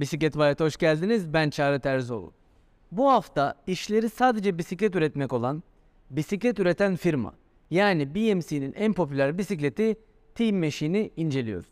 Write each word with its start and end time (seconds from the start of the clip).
Bisiklet 0.00 0.36
Vayat'a 0.36 0.64
hoş 0.64 0.76
geldiniz. 0.76 1.32
Ben 1.32 1.50
Çağrı 1.50 1.80
Terzioğlu. 1.80 2.32
Bu 2.92 3.10
hafta 3.10 3.54
işleri 3.66 4.10
sadece 4.10 4.58
bisiklet 4.58 4.96
üretmek 4.96 5.32
olan 5.32 5.62
bisiklet 6.10 6.58
üreten 6.58 6.96
firma 6.96 7.34
yani 7.70 8.14
BMC'nin 8.14 8.72
en 8.72 8.92
popüler 8.92 9.38
bisikleti 9.38 9.96
Team 10.34 10.56
Machine'i 10.56 11.10
inceliyoruz. 11.16 11.66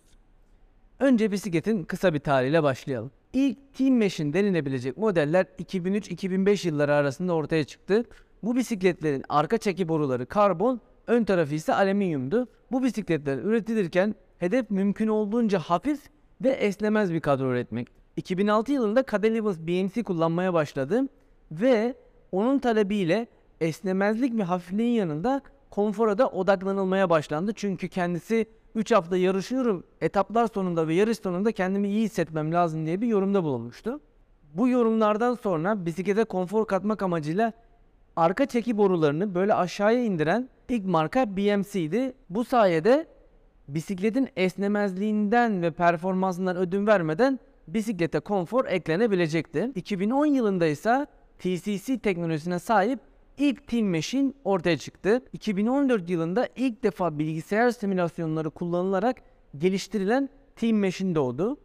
Önce 1.00 1.32
bisikletin 1.32 1.84
kısa 1.84 2.14
bir 2.14 2.18
tarihiyle 2.18 2.62
başlayalım. 2.62 3.10
İlk 3.32 3.74
Team 3.74 3.94
Machine 3.94 4.32
denilebilecek 4.32 4.96
modeller 4.96 5.46
2003-2005 5.58 6.66
yılları 6.66 6.94
arasında 6.94 7.32
ortaya 7.32 7.64
çıktı. 7.64 8.04
Bu 8.42 8.56
bisikletlerin 8.56 9.24
arka 9.28 9.58
çeki 9.58 9.88
boruları 9.88 10.26
karbon, 10.26 10.80
ön 11.06 11.24
tarafı 11.24 11.54
ise 11.54 11.74
alüminyumdu. 11.74 12.48
Bu 12.72 12.82
bisikletler 12.82 13.38
üretilirken 13.38 14.14
hedef 14.38 14.70
mümkün 14.70 15.08
olduğunca 15.08 15.58
hafif 15.58 16.00
ve 16.40 16.50
esnemez 16.50 17.12
bir 17.12 17.20
kadro 17.20 17.52
üretmek. 17.52 17.95
2006 18.16 18.72
yılında 18.72 19.04
Cadelivas 19.10 19.58
BMC 19.58 20.02
kullanmaya 20.02 20.54
başladı 20.54 21.02
ve 21.50 21.94
onun 22.32 22.58
talebiyle 22.58 23.26
esnemezlik 23.60 24.38
ve 24.38 24.42
hafifliğin 24.42 24.94
yanında 24.94 25.42
konfora 25.70 26.18
da 26.18 26.28
odaklanılmaya 26.28 27.10
başlandı. 27.10 27.52
Çünkü 27.54 27.88
kendisi 27.88 28.46
3 28.74 28.92
hafta 28.92 29.16
yarışıyorum, 29.16 29.84
etaplar 30.00 30.48
sonunda 30.54 30.88
ve 30.88 30.94
yarış 30.94 31.18
sonunda 31.18 31.52
kendimi 31.52 31.88
iyi 31.88 32.04
hissetmem 32.04 32.52
lazım 32.52 32.86
diye 32.86 33.00
bir 33.00 33.06
yorumda 33.06 33.44
bulunmuştu. 33.44 34.00
Bu 34.54 34.68
yorumlardan 34.68 35.34
sonra 35.34 35.86
bisiklete 35.86 36.24
konfor 36.24 36.66
katmak 36.66 37.02
amacıyla 37.02 37.52
arka 38.16 38.46
çeki 38.46 38.78
borularını 38.78 39.34
böyle 39.34 39.54
aşağıya 39.54 40.04
indiren 40.04 40.48
ilk 40.68 40.84
marka 40.84 41.36
BMC'di. 41.36 42.12
Bu 42.30 42.44
sayede 42.44 43.06
bisikletin 43.68 44.28
esnemezliğinden 44.36 45.62
ve 45.62 45.70
performansından 45.70 46.56
ödün 46.56 46.86
vermeden 46.86 47.40
bisiklete 47.68 48.20
konfor 48.20 48.64
eklenebilecekti. 48.64 49.72
2010 49.74 50.26
yılında 50.26 50.66
ise 50.66 51.06
TCC 51.38 51.98
teknolojisine 51.98 52.58
sahip 52.58 53.00
ilk 53.38 53.68
Team 53.68 53.86
Machine 53.86 54.32
ortaya 54.44 54.78
çıktı. 54.78 55.22
2014 55.32 56.10
yılında 56.10 56.48
ilk 56.56 56.82
defa 56.82 57.18
bilgisayar 57.18 57.70
simülasyonları 57.70 58.50
kullanılarak 58.50 59.16
geliştirilen 59.58 60.28
Team 60.56 60.76
Machine 60.76 61.14
doğdu. 61.14 61.56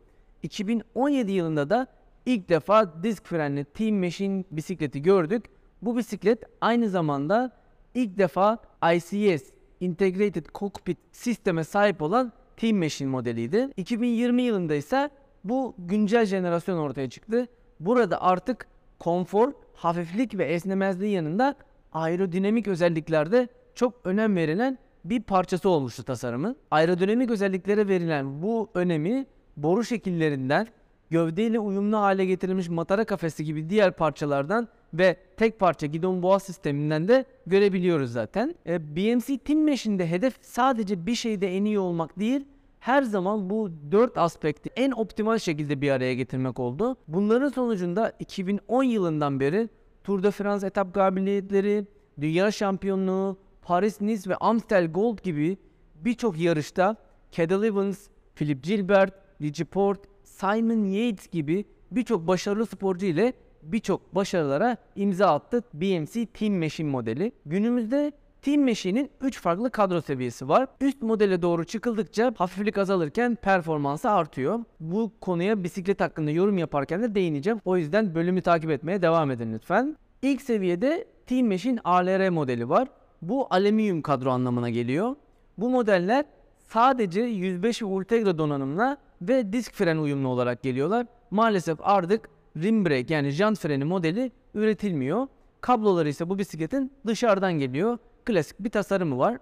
2017 0.43 1.31
yılında 1.31 1.69
da 1.69 1.88
ilk 2.25 2.49
defa 2.49 3.03
disk 3.03 3.25
frenli 3.27 3.65
Team 3.65 3.95
Machine 3.95 4.43
bisikleti 4.52 5.02
gördük. 5.02 5.45
Bu 5.81 5.97
bisiklet 5.97 6.43
aynı 6.61 6.89
zamanda 6.89 7.52
ilk 7.95 8.17
defa 8.17 8.58
ICS 8.93 9.43
Integrated 9.80 10.45
Cockpit 10.55 10.97
sisteme 11.11 11.63
sahip 11.63 12.02
olan 12.02 12.31
Team 12.58 12.77
Machine 12.77 13.09
modeliydi. 13.09 13.69
2020 13.77 14.41
yılında 14.41 14.75
ise 14.75 15.09
bu 15.44 15.75
güncel 15.78 16.25
jenerasyon 16.25 16.78
ortaya 16.78 17.09
çıktı. 17.09 17.47
Burada 17.80 18.22
artık 18.22 18.67
konfor, 19.00 19.53
hafiflik 19.73 20.38
ve 20.38 20.45
esnemezliğin 20.45 21.16
yanında 21.16 21.56
aerodinamik 21.94 22.67
özelliklerde 22.67 23.48
çok 23.75 23.94
önem 24.03 24.36
verilen 24.36 24.78
bir 25.06 25.22
parçası 25.23 25.70
olmuştu 25.70 26.03
tasarımın. 26.03 26.56
Aerodinamik 26.72 27.31
özelliklere 27.31 27.88
verilen 27.88 28.42
bu 28.42 28.70
önemi 28.73 29.25
boru 29.58 29.83
şekillerinden, 29.83 30.67
gövdeyle 31.09 31.59
uyumlu 31.59 31.98
hale 31.98 32.26
getirilmiş 32.26 32.70
matara 32.70 33.05
kafesi 33.05 33.45
gibi 33.45 33.70
diğer 33.70 33.92
parçalardan 33.92 34.67
ve 34.94 35.16
tek 35.38 35.59
parça 35.59 35.88
gidon 35.88 36.23
boğa 36.23 36.39
sisteminden 36.39 37.08
de 37.08 37.26
görebiliyoruz 37.45 38.11
zaten. 38.11 38.55
E, 38.67 38.95
BMC 38.95 39.38
Team 39.38 39.59
Machine'de 39.59 40.11
hedef 40.11 40.36
sadece 40.42 41.05
bir 41.05 41.16
şeyde 41.16 41.55
en 41.55 41.66
iyi 41.66 41.80
olmak 41.80 42.20
değil, 42.20 42.45
her 42.81 43.01
zaman 43.01 43.49
bu 43.49 43.71
dört 43.91 44.17
aspekti 44.17 44.69
en 44.75 44.91
optimal 44.91 45.37
şekilde 45.37 45.81
bir 45.81 45.91
araya 45.91 46.13
getirmek 46.13 46.59
oldu. 46.59 46.97
Bunların 47.07 47.49
sonucunda 47.49 48.13
2010 48.19 48.83
yılından 48.83 49.39
beri 49.39 49.69
Tour 50.03 50.23
de 50.23 50.31
France 50.31 50.67
etap 50.67 50.93
galibiyetleri, 50.93 51.85
dünya 52.21 52.52
şampiyonluğu, 52.52 53.37
Paris 53.61 54.02
Nice 54.02 54.30
ve 54.30 54.36
Amstel 54.36 54.91
Gold 54.91 55.20
gibi 55.23 55.58
birçok 55.95 56.39
yarışta 56.39 56.95
Cadel 57.31 57.64
Evans, 57.64 58.08
Philip 58.36 58.64
Gilbert, 58.64 59.14
Richie 59.41 59.65
Port, 59.65 59.99
Simon 60.23 60.86
Yates 60.86 61.27
gibi 61.27 61.65
birçok 61.91 62.27
başarılı 62.27 62.65
sporcu 62.65 63.05
ile 63.05 63.33
birçok 63.64 64.15
başarılara 64.15 64.77
imza 64.95 65.33
attı 65.33 65.64
BMC 65.73 66.25
Team 66.25 66.53
Machine 66.53 66.89
modeli. 66.89 67.31
Günümüzde 67.45 68.11
Team 68.41 68.61
Machine'in 68.61 69.11
3 69.21 69.39
farklı 69.39 69.71
kadro 69.71 70.02
seviyesi 70.02 70.47
var. 70.47 70.67
Üst 70.81 71.02
modele 71.02 71.41
doğru 71.41 71.63
çıkıldıkça 71.63 72.33
hafiflik 72.37 72.77
azalırken 72.77 73.35
performansı 73.35 74.09
artıyor. 74.09 74.59
Bu 74.79 75.11
konuya 75.21 75.63
bisiklet 75.63 76.02
hakkında 76.02 76.31
yorum 76.31 76.57
yaparken 76.57 77.03
de 77.03 77.15
değineceğim. 77.15 77.59
O 77.65 77.77
yüzden 77.77 78.15
bölümü 78.15 78.41
takip 78.41 78.71
etmeye 78.71 79.02
devam 79.02 79.31
edin 79.31 79.53
lütfen. 79.53 79.97
İlk 80.21 80.41
seviyede 80.41 81.07
Team 81.27 81.47
Machine 81.47 81.79
ALR 81.83 82.29
modeli 82.29 82.69
var. 82.69 82.87
Bu 83.21 83.47
alüminyum 83.49 84.02
kadro 84.02 84.31
anlamına 84.31 84.69
geliyor. 84.69 85.15
Bu 85.58 85.69
modeller 85.69 86.25
sadece 86.58 87.21
105 87.21 87.81
Ultegra 87.81 88.37
donanımla 88.37 88.97
ve 89.21 89.53
disk 89.53 89.73
fren 89.73 89.97
uyumlu 89.97 90.27
olarak 90.27 90.63
geliyorlar. 90.63 91.08
Maalesef 91.31 91.77
artık 91.81 92.29
rim 92.58 92.85
brake 92.85 93.13
yani 93.13 93.29
jant 93.29 93.59
freni 93.59 93.85
modeli 93.85 94.31
üretilmiyor. 94.53 95.27
Kabloları 95.61 96.09
ise 96.09 96.29
bu 96.29 96.39
bisikletin 96.39 96.91
dışarıdan 97.08 97.53
geliyor. 97.53 97.97
Klasik 98.26 98.59
bir 98.59 98.70
tasarımı 98.70 99.17
var. 99.17 99.37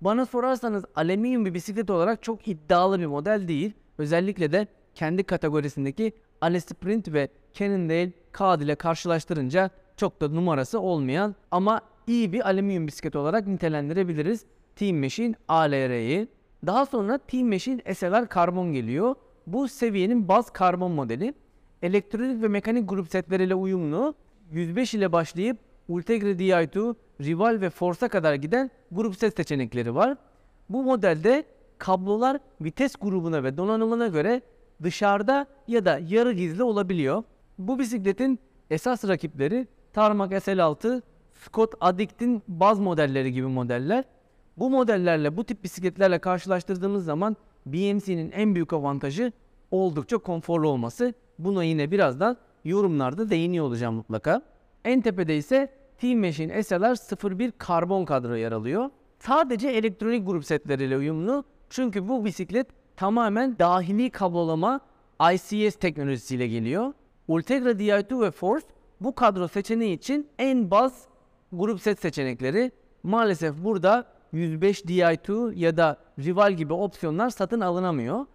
Bana 0.00 0.26
sorarsanız 0.26 0.84
alüminyum 0.94 1.46
bir 1.46 1.54
bisiklet 1.54 1.90
olarak 1.90 2.22
çok 2.22 2.48
iddialı 2.48 3.00
bir 3.00 3.06
model 3.06 3.48
değil. 3.48 3.72
Özellikle 3.98 4.52
de 4.52 4.66
kendi 4.94 5.24
kategorisindeki 5.24 6.12
Sprint 6.42 7.12
ve 7.12 7.28
Cannondale 7.52 8.12
Cad 8.38 8.60
ile 8.60 8.74
karşılaştırınca 8.74 9.70
çok 9.96 10.20
da 10.20 10.28
numarası 10.28 10.80
olmayan 10.80 11.34
ama 11.50 11.80
iyi 12.06 12.32
bir 12.32 12.46
alüminyum 12.48 12.86
bisiklet 12.86 13.16
olarak 13.16 13.46
nitelendirebiliriz 13.46 14.44
Team 14.76 14.96
Machine 14.96 15.34
ALR'yi. 15.48 16.28
Daha 16.66 16.86
sonra 16.86 17.18
Team 17.18 17.48
Machine 17.48 17.94
SLR 17.94 18.28
karbon 18.28 18.72
geliyor. 18.72 19.14
Bu 19.46 19.68
seviyenin 19.68 20.28
baz 20.28 20.50
karbon 20.50 20.92
modeli. 20.92 21.34
Elektronik 21.82 22.42
ve 22.42 22.48
mekanik 22.48 22.88
grup 22.88 23.08
setleriyle 23.08 23.54
uyumlu. 23.54 24.14
105 24.52 24.94
ile 24.94 25.12
başlayıp 25.12 25.58
Ultegra 25.88 26.30
Di2, 26.30 26.94
Rival 27.20 27.60
ve 27.60 27.70
Force'a 27.70 28.08
kadar 28.08 28.34
giden 28.34 28.70
grup 28.92 29.16
set 29.16 29.36
seçenekleri 29.36 29.94
var. 29.94 30.16
Bu 30.68 30.82
modelde 30.82 31.44
kablolar 31.78 32.38
vites 32.60 32.96
grubuna 32.96 33.44
ve 33.44 33.56
donanımına 33.56 34.06
göre 34.06 34.42
dışarıda 34.82 35.46
ya 35.68 35.84
da 35.84 36.00
yarı 36.08 36.32
gizli 36.32 36.62
olabiliyor. 36.62 37.22
Bu 37.58 37.78
bisikletin 37.78 38.38
esas 38.70 39.08
rakipleri 39.08 39.68
Tarmac 39.92 40.36
SL6, 40.36 41.02
Scott 41.34 41.74
Addict'in 41.80 42.42
baz 42.48 42.78
modelleri 42.78 43.32
gibi 43.32 43.46
modeller. 43.46 44.04
Bu 44.56 44.70
modellerle 44.70 45.36
bu 45.36 45.44
tip 45.44 45.64
bisikletlerle 45.64 46.18
karşılaştırdığımız 46.18 47.04
zaman 47.04 47.36
BMC'nin 47.66 48.30
en 48.30 48.54
büyük 48.54 48.72
avantajı 48.72 49.32
oldukça 49.70 50.18
konforlu 50.18 50.68
olması. 50.68 51.14
Buna 51.38 51.64
yine 51.64 51.90
birazdan 51.90 52.36
yorumlarda 52.64 53.30
değiniyor 53.30 53.64
olacağım 53.64 53.94
mutlaka. 53.94 54.42
En 54.84 55.00
tepede 55.00 55.36
ise 55.36 55.68
Team 55.98 56.18
Machine 56.18 56.62
SLR 56.62 57.38
01 57.38 57.50
karbon 57.50 58.04
kadro 58.04 58.36
yer 58.36 58.52
alıyor. 58.52 58.90
Sadece 59.18 59.68
elektronik 59.68 60.26
grup 60.26 60.44
setleriyle 60.44 60.96
uyumlu. 60.96 61.44
Çünkü 61.70 62.08
bu 62.08 62.24
bisiklet 62.24 62.66
tamamen 62.96 63.58
dahili 63.58 64.10
kablolama 64.10 64.80
ICS 65.32 65.76
teknolojisiyle 65.76 66.46
geliyor. 66.46 66.92
Ultegra 67.28 67.70
Di2 67.70 68.20
ve 68.20 68.30
Force 68.30 68.66
bu 69.00 69.14
kadro 69.14 69.48
seçeneği 69.48 69.96
için 69.96 70.28
en 70.38 70.70
baz 70.70 71.08
grup 71.52 71.80
set 71.80 72.00
seçenekleri. 72.00 72.72
Maalesef 73.02 73.64
burada 73.64 74.06
105 74.32 74.80
Di2 74.80 75.58
ya 75.58 75.76
da 75.76 75.96
Rival 76.18 76.52
gibi 76.52 76.72
opsiyonlar 76.72 77.30
satın 77.30 77.60
alınamıyor. 77.60 78.26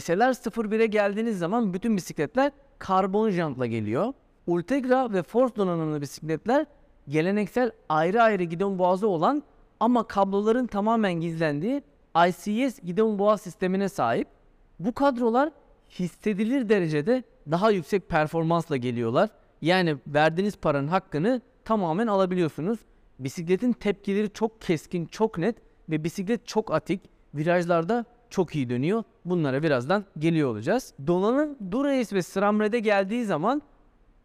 SLR 0.00 0.32
01'e 0.32 0.86
geldiğiniz 0.86 1.38
zaman 1.38 1.74
bütün 1.74 1.96
bisikletler 1.96 2.52
karbon 2.78 3.30
jantla 3.30 3.66
geliyor. 3.66 4.12
Ultegra 4.46 5.12
ve 5.12 5.22
Force 5.22 5.56
donanımlı 5.56 6.00
bisikletler 6.00 6.66
geleneksel 7.08 7.70
ayrı 7.88 8.22
ayrı 8.22 8.42
gidon 8.42 8.78
boğazı 8.78 9.08
olan 9.08 9.42
ama 9.80 10.06
kabloların 10.08 10.66
tamamen 10.66 11.12
gizlendiği 11.12 11.82
ICS 12.28 12.80
gidon 12.80 13.18
boğaz 13.18 13.40
sistemine 13.40 13.88
sahip. 13.88 14.28
Bu 14.78 14.92
kadrolar 14.94 15.50
hissedilir 15.90 16.68
derecede 16.68 17.22
daha 17.50 17.70
yüksek 17.70 18.08
performansla 18.08 18.76
geliyorlar. 18.76 19.30
Yani 19.62 19.96
verdiğiniz 20.06 20.56
paranın 20.56 20.88
hakkını 20.88 21.40
tamamen 21.64 22.06
alabiliyorsunuz. 22.06 22.78
Bisikletin 23.18 23.72
tepkileri 23.72 24.32
çok 24.32 24.60
keskin, 24.60 25.06
çok 25.06 25.38
net 25.38 25.56
ve 25.90 26.04
bisiklet 26.04 26.46
çok 26.46 26.74
atik. 26.74 27.00
Virajlarda 27.34 28.04
çok 28.30 28.54
iyi 28.54 28.70
dönüyor. 28.70 29.04
Bunlara 29.24 29.62
birazdan 29.62 30.04
geliyor 30.18 30.50
olacağız. 30.50 30.94
Donanım 31.06 31.56
Durace 31.70 32.16
ve 32.16 32.22
Sramre'de 32.22 32.78
geldiği 32.78 33.24
zaman 33.24 33.62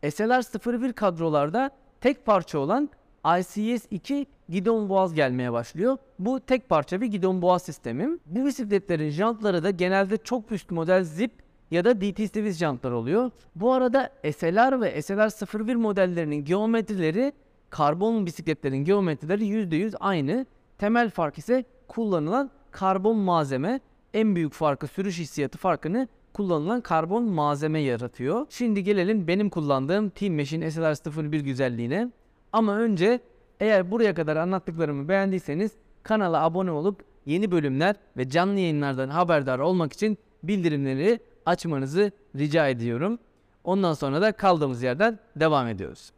SLR 0.09 0.81
01 0.81 0.94
kadrolarda 0.94 1.71
tek 2.01 2.25
parça 2.25 2.59
olan 2.59 2.89
ICS-2 3.23 4.25
gidon 4.49 4.89
boğaz 4.89 5.13
gelmeye 5.13 5.51
başlıyor. 5.51 5.97
Bu 6.19 6.39
tek 6.39 6.69
parça 6.69 7.01
bir 7.01 7.05
gidon 7.05 7.41
boğaz 7.41 7.61
sistemi. 7.61 8.17
Bu 8.25 8.45
bisikletlerin 8.45 9.09
jantları 9.09 9.63
da 9.63 9.69
genelde 9.69 10.17
çok 10.17 10.51
üst 10.51 10.71
model 10.71 11.03
zip 11.03 11.31
ya 11.71 11.85
da 11.85 12.01
DT 12.01 12.33
Series 12.33 12.57
jantlar 12.57 12.91
oluyor. 12.91 13.31
Bu 13.55 13.73
arada 13.73 14.09
SLR 14.38 14.81
ve 14.81 15.01
SLR 15.01 15.67
01 15.67 15.75
modellerinin 15.75 16.45
geometrileri 16.45 17.33
karbon 17.69 18.25
bisikletlerin 18.25 18.77
geometrileri 18.77 19.43
%100 19.43 19.95
aynı. 20.00 20.45
Temel 20.77 21.09
fark 21.09 21.38
ise 21.38 21.65
kullanılan 21.88 22.51
karbon 22.71 23.17
malzeme. 23.17 23.79
En 24.13 24.35
büyük 24.35 24.53
farkı 24.53 24.88
sürüş 24.88 25.19
hissiyatı 25.19 25.57
farkını 25.57 26.07
kullanılan 26.38 26.81
karbon 26.81 27.24
malzeme 27.24 27.80
yaratıyor. 27.80 28.45
Şimdi 28.50 28.84
gelelim 28.84 29.28
benim 29.28 29.50
kullandığım 29.50 30.10
Team 30.10 30.34
Machine 30.34 30.72
SLR 30.72 31.31
01 31.31 31.39
güzelliğine. 31.39 32.12
Ama 32.54 32.78
önce 32.78 33.19
eğer 33.60 33.92
buraya 33.92 34.13
kadar 34.13 34.36
anlattıklarımı 34.36 35.10
beğendiyseniz 35.10 35.72
kanala 36.04 36.44
abone 36.44 36.72
olup 36.72 37.04
yeni 37.25 37.51
bölümler 37.51 37.95
ve 38.18 38.30
canlı 38.30 38.60
yayınlardan 38.60 39.10
haberdar 39.10 39.60
olmak 39.60 39.94
için 39.94 40.18
bildirimleri 40.44 41.19
açmanızı 41.45 42.12
rica 42.36 42.68
ediyorum. 42.68 43.19
Ondan 43.63 43.94
sonra 43.94 44.22
da 44.22 44.31
kaldığımız 44.31 44.84
yerden 44.84 45.19
devam 45.36 45.68
ediyoruz. 45.68 46.12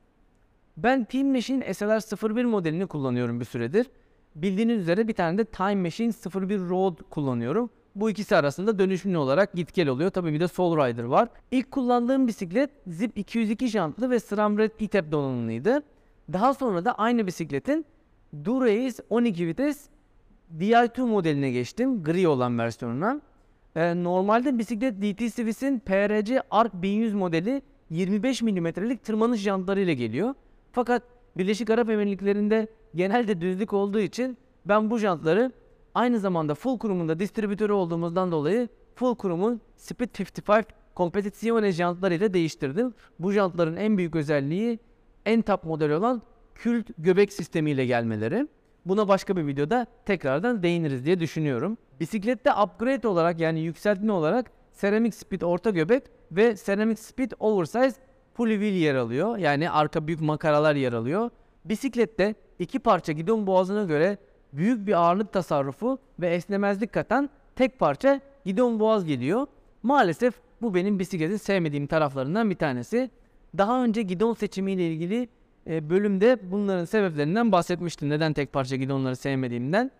Ben 0.77 1.06
Team 1.06 1.27
Machine 1.27 1.74
SLR 1.74 2.36
01 2.36 2.45
modelini 2.45 2.88
kullanıyorum 2.88 3.39
bir 3.39 3.45
süredir. 3.45 3.88
Bildiğiniz 4.36 4.81
üzere 4.81 5.07
bir 5.07 5.13
tane 5.13 5.38
de 5.38 5.45
Time 5.45 5.75
Machine 5.75 6.12
01 6.50 6.69
Road 6.69 6.95
kullanıyorum. 7.10 7.69
Bu 7.95 8.09
ikisi 8.09 8.36
arasında 8.36 8.80
dönüşümlü 8.80 9.18
olarak 9.18 9.53
git 9.53 9.74
gel 9.74 9.88
oluyor. 9.88 10.09
Tabii 10.09 10.33
bir 10.33 10.39
de 10.39 10.47
Soul 10.47 10.77
Rider 10.77 11.03
var. 11.03 11.30
İlk 11.51 11.71
kullandığım 11.71 12.27
bisiklet 12.27 12.69
Zip 12.88 13.18
202 13.18 13.68
jantlı 13.68 14.09
ve 14.09 14.19
SRAM 14.19 14.59
E-Tap 14.59 15.12
donanımlıydı. 15.12 15.83
Daha 16.33 16.53
sonra 16.53 16.86
da 16.86 16.94
aynı 16.94 17.27
bisikletin 17.27 17.86
Durace 18.44 19.03
12 19.09 19.47
vites 19.47 19.89
Di2 20.59 21.01
modeline 21.01 21.51
geçtim. 21.51 22.03
Gri 22.03 22.27
olan 22.27 22.59
versiyonuna. 22.59 23.21
Ee, 23.75 24.03
normalde 24.03 24.57
bisiklet 24.57 25.01
DT 25.01 25.33
Swiss'in 25.33 25.80
PRC 25.80 26.42
Arc 26.51 26.81
1100 26.81 27.13
modeli 27.13 27.62
25 27.89 28.42
mm'lik 28.42 29.03
tırmanış 29.03 29.42
jantlarıyla 29.42 29.94
geliyor. 29.94 30.33
Fakat 30.71 31.03
Birleşik 31.38 31.69
Arap 31.69 31.89
Emirlikleri'nde 31.89 32.68
genelde 32.95 33.42
düzlük 33.42 33.74
olduğu 33.74 34.00
için 34.00 34.38
ben 34.65 34.89
bu 34.89 34.97
jantları 34.97 35.51
aynı 35.95 36.19
zamanda 36.19 36.56
full 36.56 36.77
kurumunda 36.77 37.19
distribütörü 37.19 37.74
olduğumuzdan 37.74 38.31
dolayı 38.31 38.69
full 38.95 39.15
kurumun 39.15 39.62
Speed 39.77 40.09
55 40.19 40.65
Competizione 40.97 41.71
jantlarıyla 41.71 42.33
değiştirdim. 42.33 42.94
Bu 43.19 43.31
jantların 43.31 43.75
en 43.75 43.97
büyük 43.97 44.15
özelliği 44.15 44.80
en 45.25 45.41
top 45.41 45.63
model 45.63 45.91
olan 45.91 46.21
kült 46.56 46.88
göbek 46.97 47.33
sistemiyle 47.33 47.86
gelmeleri. 47.86 48.47
Buna 48.86 49.07
başka 49.07 49.38
bir 49.38 49.47
videoda 49.47 49.88
tekrardan 50.06 50.63
değiniriz 50.63 51.06
diye 51.06 51.19
düşünüyorum. 51.19 51.77
Bisiklette 52.00 52.51
upgrade 52.53 53.07
olarak 53.07 53.39
yani 53.39 53.59
yükseltme 53.59 54.12
olarak 54.12 54.51
Ceramic 54.81 55.18
Speed 55.18 55.42
orta 55.42 55.69
göbek 55.69 56.03
ve 56.31 56.56
Ceramic 56.65 57.01
Speed 57.01 57.31
Oversize 57.39 57.95
Pulley 58.33 58.56
Wheel 58.56 58.74
yer 58.74 58.95
alıyor. 58.95 59.38
Yani 59.38 59.69
arka 59.69 60.07
büyük 60.07 60.21
makaralar 60.21 60.75
yer 60.75 60.94
alıyor. 60.94 61.30
Bisiklette 61.65 62.35
iki 62.59 62.80
parça 62.80 63.12
gidon 63.12 63.47
boğazına 63.47 63.83
göre 63.83 64.18
büyük 64.53 64.87
bir 64.87 64.93
ağırlık 64.93 65.33
tasarrufu 65.33 65.99
ve 66.19 66.27
esnemezlik 66.27 66.93
katan 66.93 67.29
tek 67.55 67.79
parça 67.79 68.21
gidon 68.45 68.79
boğaz 68.79 69.05
geliyor. 69.05 69.47
Maalesef 69.83 70.33
bu 70.61 70.75
benim 70.75 70.99
bisikletin 70.99 71.37
sevmediğim 71.37 71.87
taraflarından 71.87 72.49
bir 72.49 72.55
tanesi. 72.55 73.09
Daha 73.57 73.83
önce 73.83 74.01
gidon 74.01 74.33
seçimiyle 74.33 74.87
ilgili 74.87 75.29
e, 75.67 75.89
bölümde 75.89 76.51
bunların 76.51 76.85
sebeplerinden 76.85 77.51
bahsetmiştim. 77.51 78.09
Neden 78.09 78.33
tek 78.33 78.53
parça 78.53 78.75
gidonları 78.75 79.15
sevmediğimden. 79.15 79.91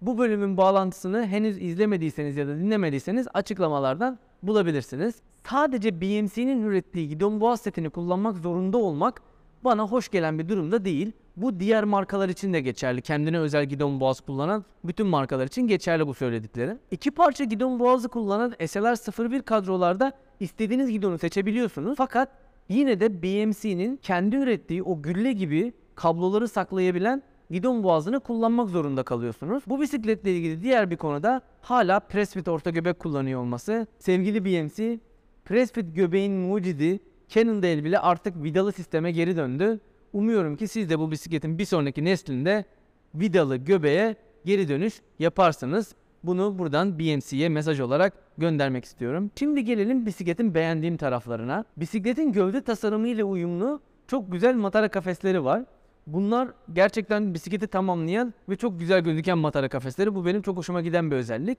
Bu 0.00 0.18
bölümün 0.18 0.56
bağlantısını 0.56 1.26
henüz 1.26 1.62
izlemediyseniz 1.62 2.36
ya 2.36 2.48
da 2.48 2.58
dinlemediyseniz 2.58 3.26
açıklamalardan 3.34 4.18
bulabilirsiniz. 4.42 5.14
Sadece 5.50 6.00
BMC'nin 6.00 6.62
ürettiği 6.62 7.08
gidon 7.08 7.40
boğaz 7.40 7.60
setini 7.60 7.90
kullanmak 7.90 8.36
zorunda 8.36 8.78
olmak 8.78 9.22
bana 9.64 9.82
hoş 9.82 10.08
gelen 10.08 10.38
bir 10.38 10.48
durumda 10.48 10.84
değil. 10.84 11.12
Bu 11.36 11.60
diğer 11.60 11.84
markalar 11.84 12.28
için 12.28 12.52
de 12.52 12.60
geçerli. 12.60 13.02
Kendine 13.02 13.38
özel 13.38 13.64
gidon 13.64 14.00
boğaz 14.00 14.20
kullanan 14.20 14.64
bütün 14.84 15.06
markalar 15.06 15.46
için 15.46 15.62
geçerli 15.62 16.06
bu 16.06 16.14
söyledikleri. 16.14 16.76
İki 16.90 17.10
parça 17.10 17.44
gidon 17.44 17.78
boğazı 17.78 18.08
kullanan 18.08 18.54
SLR 18.66 19.30
01 19.30 19.42
kadrolarda 19.42 20.12
istediğiniz 20.40 20.90
gidonu 20.90 21.18
seçebiliyorsunuz. 21.18 21.94
Fakat 21.98 22.28
yine 22.68 23.00
de 23.00 23.22
BMC'nin 23.22 23.96
kendi 23.96 24.36
ürettiği 24.36 24.82
o 24.82 25.02
gülle 25.02 25.32
gibi 25.32 25.72
kabloları 25.94 26.48
saklayabilen 26.48 27.22
gidon 27.50 27.82
boğazını 27.82 28.20
kullanmak 28.20 28.68
zorunda 28.68 29.02
kalıyorsunuz. 29.02 29.62
Bu 29.66 29.80
bisikletle 29.80 30.36
ilgili 30.36 30.62
diğer 30.62 30.90
bir 30.90 30.96
konuda 30.96 31.42
hala 31.60 32.00
Pressfit 32.00 32.48
orta 32.48 32.70
göbek 32.70 32.98
kullanıyor 32.98 33.40
olması. 33.40 33.86
Sevgili 33.98 34.44
BMC, 34.44 35.00
Pressfit 35.44 35.96
göbeğin 35.96 36.32
mucidi 36.32 37.00
Cannondale 37.28 37.84
bile 37.84 37.98
artık 37.98 38.42
vidalı 38.42 38.72
sisteme 38.72 39.12
geri 39.12 39.36
döndü. 39.36 39.80
Umuyorum 40.12 40.56
ki 40.56 40.68
siz 40.68 40.90
de 40.90 40.98
bu 40.98 41.10
bisikletin 41.10 41.58
bir 41.58 41.64
sonraki 41.64 42.04
neslinde 42.04 42.64
vidalı 43.14 43.56
göbeğe 43.56 44.16
geri 44.44 44.68
dönüş 44.68 44.94
yaparsınız. 45.18 45.94
Bunu 46.24 46.58
buradan 46.58 46.98
BMC'ye 46.98 47.48
mesaj 47.48 47.80
olarak 47.80 48.12
göndermek 48.38 48.84
istiyorum. 48.84 49.30
Şimdi 49.38 49.64
gelelim 49.64 50.06
bisikletin 50.06 50.54
beğendiğim 50.54 50.96
taraflarına. 50.96 51.64
Bisikletin 51.76 52.32
gövde 52.32 52.60
tasarımı 52.60 53.08
ile 53.08 53.24
uyumlu 53.24 53.80
çok 54.06 54.32
güzel 54.32 54.54
matara 54.54 54.88
kafesleri 54.88 55.44
var. 55.44 55.64
Bunlar 56.06 56.48
gerçekten 56.72 57.34
bisikleti 57.34 57.66
tamamlayan 57.66 58.34
ve 58.48 58.56
çok 58.56 58.78
güzel 58.78 59.00
gözüken 59.00 59.38
matara 59.38 59.68
kafesleri. 59.68 60.14
Bu 60.14 60.26
benim 60.26 60.42
çok 60.42 60.56
hoşuma 60.56 60.80
giden 60.80 61.10
bir 61.10 61.16
özellik. 61.16 61.58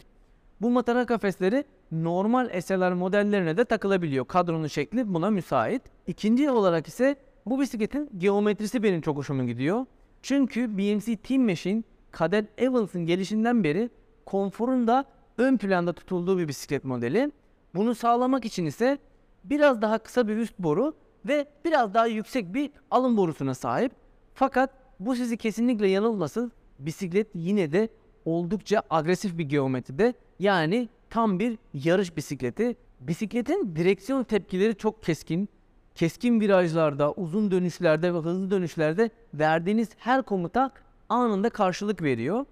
Bu 0.62 0.70
matara 0.70 1.06
kafesleri 1.06 1.66
normal 1.92 2.62
SLR 2.62 2.94
modellerine 2.94 3.58
de 3.58 3.66
takılabiliyor. 3.66 4.26
Kadronun 4.26 4.68
şekli 4.68 5.14
buna 5.14 5.30
müsait. 5.30 5.82
İkinci 6.08 6.52
olarak 6.52 6.88
ise 6.88 7.16
bu 7.46 7.60
bisikletin 7.60 8.10
geometrisi 8.18 8.84
benim 8.84 9.02
çok 9.02 9.18
hoşuma 9.18 9.44
gidiyor. 9.44 9.86
Çünkü 10.22 10.78
BMC 10.78 11.16
Team 11.16 11.42
Machine 11.42 11.84
Cadel 12.20 12.48
Evans'ın 12.58 13.06
gelişinden 13.06 13.64
beri 13.64 13.90
konforun 14.26 14.88
da 14.88 15.06
ön 15.38 15.58
planda 15.58 15.94
tutulduğu 15.94 16.38
bir 16.38 16.48
bisiklet 16.48 16.84
modeli. 16.84 17.32
Bunu 17.76 17.96
sağlamak 17.96 18.46
için 18.46 18.66
ise 18.66 18.98
biraz 19.44 19.82
daha 19.82 19.98
kısa 19.98 20.28
bir 20.28 20.38
üst 20.38 20.60
boru 20.60 20.94
ve 21.26 21.48
biraz 21.66 21.94
daha 21.94 22.08
yüksek 22.08 22.54
bir 22.54 22.72
alın 22.92 23.18
borusuna 23.18 23.54
sahip. 23.54 23.92
Fakat 24.34 24.70
bu 25.00 25.16
sizi 25.16 25.38
kesinlikle 25.38 25.88
yanılmasın. 25.88 26.52
Bisiklet 26.80 27.28
yine 27.34 27.72
de 27.72 27.90
oldukça 28.26 28.84
agresif 28.90 29.38
bir 29.38 29.44
geometride. 29.44 30.14
Yani 30.40 30.90
tam 31.10 31.40
bir 31.40 31.58
yarış 31.74 32.18
bisikleti. 32.18 32.76
Bisikletin 33.00 33.76
direksiyon 33.76 34.24
tepkileri 34.24 34.76
çok 34.76 35.04
keskin. 35.04 35.50
Keskin 35.96 36.40
virajlarda, 36.40 37.12
uzun 37.12 37.52
dönüşlerde 37.52 38.14
ve 38.14 38.18
hızlı 38.18 38.52
dönüşlerde 38.52 39.10
verdiğiniz 39.34 39.90
her 39.98 40.24
komuta 40.24 40.72
anında 41.10 41.50
karşılık 41.50 42.02
veriyor. 42.02 42.46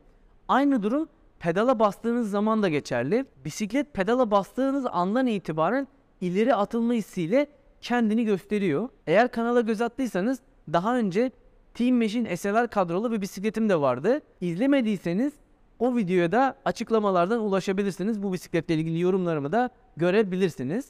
Aynı 0.48 0.84
durum 0.84 1.10
pedala 1.40 1.80
bastığınız 1.80 2.30
zaman 2.30 2.64
da 2.64 2.70
geçerli. 2.70 3.26
Bisiklet 3.46 3.94
pedala 3.94 4.32
bastığınız 4.32 4.86
andan 4.92 5.28
itibaren 5.28 5.88
ileri 6.22 6.56
atılma 6.56 6.94
hissiyle 6.94 7.48
kendini 7.82 8.26
gösteriyor. 8.26 8.90
Eğer 9.08 9.32
kanala 9.32 9.62
göz 9.62 9.82
attıysanız 9.82 10.40
daha 10.74 10.98
önce 10.98 11.32
Team 11.74 11.98
Machine 11.98 12.38
SLR 12.38 12.68
kadrolu 12.68 13.12
bir 13.12 13.22
bisikletim 13.22 13.70
de 13.70 13.82
vardı. 13.82 14.22
İzlemediyseniz 14.42 15.34
o 15.80 15.96
videoya 15.96 16.32
da 16.32 16.56
açıklamalardan 16.66 17.40
ulaşabilirsiniz. 17.40 18.24
Bu 18.24 18.34
bisikletle 18.34 18.76
ilgili 18.76 19.00
yorumlarımı 19.00 19.52
da 19.52 19.70
görebilirsiniz. 19.98 20.86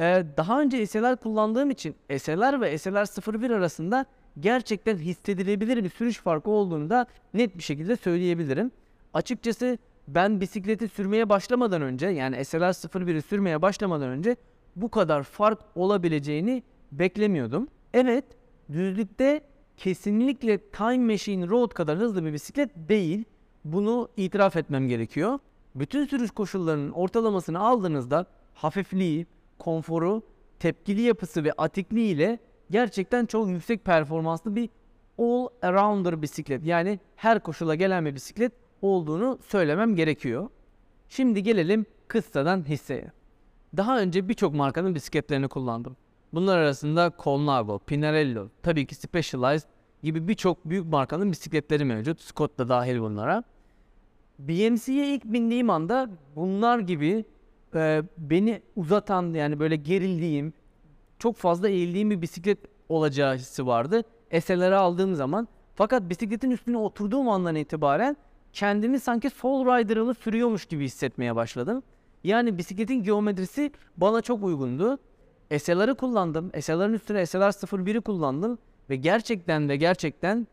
Ee, 0.00 0.24
daha 0.36 0.60
önce 0.60 0.86
SLR 0.86 1.16
kullandığım 1.16 1.70
için 1.70 1.94
SLR 2.18 2.60
ve 2.60 2.78
SLR 2.78 3.40
01 3.42 3.50
arasında 3.50 4.06
gerçekten 4.40 4.96
hissedilebilir 4.96 5.84
bir 5.84 5.90
sürüş 5.90 6.18
farkı 6.18 6.50
olduğunu 6.50 6.90
da 6.90 7.06
net 7.34 7.58
bir 7.58 7.62
şekilde 7.62 7.96
söyleyebilirim. 7.96 8.70
Açıkçası 9.14 9.78
ben 10.08 10.40
bisikleti 10.40 10.88
sürmeye 10.88 11.28
başlamadan 11.28 11.82
önce 11.82 12.06
yani 12.06 12.44
SLR 12.44 12.58
01'i 12.58 13.22
sürmeye 13.22 13.62
başlamadan 13.62 14.08
önce 14.08 14.36
bu 14.76 14.90
kadar 14.90 15.22
fark 15.22 15.58
olabileceğini 15.74 16.62
beklemiyordum. 16.92 17.68
Evet 17.94 18.24
düzlükte 18.72 19.40
kesinlikle 19.76 20.58
Time 20.58 21.12
Machine 21.12 21.48
Road 21.48 21.70
kadar 21.70 21.98
hızlı 21.98 22.24
bir 22.24 22.32
bisiklet 22.32 22.70
değil. 22.76 23.24
Bunu 23.64 24.08
itiraf 24.16 24.56
etmem 24.56 24.88
gerekiyor. 24.88 25.38
Bütün 25.74 26.06
sürüş 26.06 26.30
koşullarının 26.30 26.90
ortalamasını 26.90 27.60
aldığınızda 27.60 28.26
hafifliği, 28.54 29.26
konforu, 29.58 30.22
tepkili 30.58 31.00
yapısı 31.00 31.44
ve 31.44 31.52
atikliği 31.52 32.14
ile 32.14 32.38
gerçekten 32.70 33.26
çok 33.26 33.48
yüksek 33.48 33.84
performanslı 33.84 34.56
bir 34.56 34.70
all 35.18 35.48
arounder 35.62 36.22
bisiklet. 36.22 36.64
Yani 36.64 37.00
her 37.16 37.40
koşula 37.40 37.74
gelen 37.74 38.06
bir 38.06 38.14
bisiklet 38.14 38.52
olduğunu 38.82 39.38
söylemem 39.42 39.96
gerekiyor. 39.96 40.48
Şimdi 41.08 41.42
gelelim 41.42 41.86
kıssadan 42.08 42.68
hisseye. 42.68 43.12
Daha 43.76 44.00
önce 44.00 44.28
birçok 44.28 44.54
markanın 44.54 44.94
bisikletlerini 44.94 45.48
kullandım. 45.48 45.96
Bunlar 46.32 46.58
arasında 46.58 47.12
Colnago, 47.18 47.78
Pinarello, 47.78 48.48
tabii 48.62 48.86
ki 48.86 48.94
Specialized 48.94 49.68
gibi 50.02 50.28
birçok 50.28 50.64
büyük 50.64 50.86
markanın 50.86 51.32
bisikletleri 51.32 51.84
mevcut. 51.84 52.20
Scott 52.20 52.58
da 52.58 52.68
dahil 52.68 53.00
bunlara. 53.00 53.44
BMC'ye 54.38 55.14
ilk 55.14 55.24
bindiğim 55.24 55.70
anda 55.70 56.10
bunlar 56.36 56.78
gibi 56.78 57.24
e, 57.74 58.02
beni 58.18 58.62
uzatan 58.76 59.34
yani 59.34 59.60
böyle 59.60 59.76
gerildiğim, 59.76 60.52
çok 61.18 61.36
fazla 61.36 61.68
eğildiğim 61.68 62.10
bir 62.10 62.22
bisiklet 62.22 62.58
olacağı 62.88 63.34
hissi 63.34 63.66
vardı. 63.66 64.02
SLR'ı 64.40 64.78
aldığım 64.78 65.14
zaman. 65.14 65.48
Fakat 65.74 66.10
bisikletin 66.10 66.50
üstüne 66.50 66.76
oturduğum 66.76 67.28
andan 67.28 67.54
itibaren 67.56 68.16
kendimi 68.52 69.00
sanki 69.00 69.30
Soul 69.30 69.66
Rider'ını 69.66 70.14
sürüyormuş 70.14 70.66
gibi 70.66 70.84
hissetmeye 70.84 71.36
başladım. 71.36 71.82
Yani 72.24 72.58
bisikletin 72.58 73.02
geometrisi 73.02 73.72
bana 73.96 74.20
çok 74.20 74.44
uygundu. 74.44 74.98
SLR'ı 75.58 75.94
kullandım. 75.94 76.50
SLR'ın 76.60 76.92
üstüne 76.92 77.26
SLR 77.26 77.38
01'i 77.38 78.00
kullandım. 78.00 78.58
Ve 78.92 78.96
gerçekten 78.96 79.68
ve 79.68 79.76
gerçekten 79.76 80.46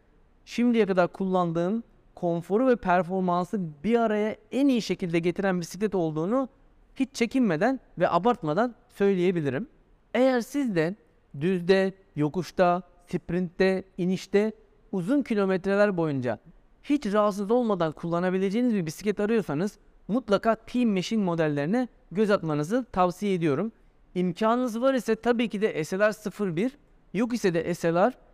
şimdiye 0.46 0.86
kadar 0.86 1.08
kullandığım 1.08 1.84
konforu 2.16 2.68
ve 2.68 2.76
performansı 2.76 3.60
bir 3.84 4.00
araya 4.00 4.36
en 4.52 4.68
iyi 4.68 4.82
şekilde 4.82 5.20
getiren 5.20 5.62
bisiklet 5.62 5.96
olduğunu 5.96 6.50
hiç 6.96 7.10
çekinmeden 7.14 7.80
ve 7.98 8.10
abartmadan 8.10 8.76
söyleyebilirim. 8.90 9.68
Eğer 10.14 10.42
siz 10.42 10.76
de 10.76 10.96
düzde, 11.42 11.94
yokuşta, 12.16 12.82
sprintte, 13.08 13.84
inişte 13.98 14.52
uzun 14.92 15.22
kilometreler 15.22 15.98
boyunca 15.98 16.40
hiç 16.84 17.06
rahatsız 17.06 17.52
olmadan 17.52 17.92
kullanabileceğiniz 17.92 18.74
bir 18.74 18.86
bisiklet 18.86 19.20
arıyorsanız 19.20 19.80
mutlaka 20.08 20.56
Team 20.56 20.90
Machine 20.90 21.24
modellerine 21.24 21.88
göz 22.12 22.32
atmanızı 22.32 22.86
tavsiye 22.92 23.34
ediyorum. 23.34 23.72
İmkanınız 24.16 24.82
var 24.82 24.94
ise 24.94 25.16
tabii 25.16 25.50
ki 25.50 25.62
de 25.62 25.84
SLR 25.84 26.56
01, 26.56 26.78
yok 27.14 27.34
ise 27.34 27.54
de 27.54 27.74
SLR 27.74 28.29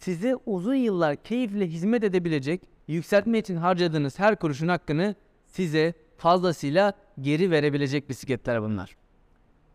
size 0.00 0.36
uzun 0.46 0.74
yıllar 0.74 1.16
keyifle 1.16 1.66
hizmet 1.66 2.04
edebilecek, 2.04 2.62
yükseltme 2.88 3.38
için 3.38 3.56
harcadığınız 3.56 4.18
her 4.18 4.36
kuruşun 4.36 4.68
hakkını 4.68 5.14
size 5.46 5.94
fazlasıyla 6.16 6.92
geri 7.20 7.50
verebilecek 7.50 8.08
bisikletler 8.08 8.62
bunlar. 8.62 8.96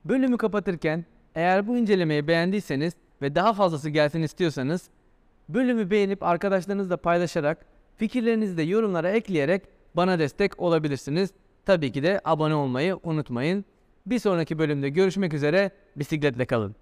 Bölümü 0.05 0.37
kapatırken 0.37 1.05
eğer 1.35 1.67
bu 1.67 1.77
incelemeyi 1.77 2.27
beğendiyseniz 2.27 2.93
ve 3.21 3.35
daha 3.35 3.53
fazlası 3.53 3.89
gelsin 3.89 4.21
istiyorsanız 4.21 4.89
bölümü 5.49 5.91
beğenip 5.91 6.23
arkadaşlarınızla 6.23 6.97
paylaşarak 6.97 7.65
fikirlerinizi 7.97 8.57
de 8.57 8.63
yorumlara 8.63 9.09
ekleyerek 9.09 9.63
bana 9.95 10.19
destek 10.19 10.59
olabilirsiniz. 10.59 11.29
Tabii 11.65 11.91
ki 11.91 12.03
de 12.03 12.21
abone 12.25 12.55
olmayı 12.55 12.97
unutmayın. 13.03 13.65
Bir 14.05 14.19
sonraki 14.19 14.59
bölümde 14.59 14.89
görüşmek 14.89 15.33
üzere. 15.33 15.71
Bisikletle 15.95 16.45
kalın. 16.45 16.75